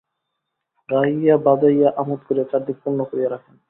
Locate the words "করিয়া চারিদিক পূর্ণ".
2.27-2.99